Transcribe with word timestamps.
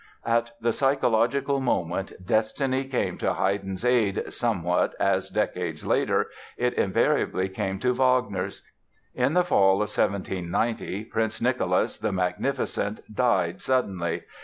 At 0.25 0.53
the 0.59 0.73
psychological 0.73 1.59
moment 1.61 2.13
destiny 2.25 2.85
came 2.85 3.19
to 3.19 3.35
Haydn's 3.35 3.85
aid 3.85 4.33
somewhat 4.33 4.95
as, 4.99 5.29
decades 5.29 5.85
later, 5.85 6.31
it 6.57 6.73
invariably 6.73 7.47
came 7.49 7.77
to 7.81 7.93
Wagner's. 7.93 8.63
In 9.13 9.35
the 9.35 9.43
fall 9.43 9.73
of 9.73 9.95
1790, 9.95 11.05
Prince 11.05 11.39
Nicholas 11.39 11.99
the 11.99 12.11
Magnificent 12.11 13.13
died 13.13 13.61
suddenly. 13.61 14.23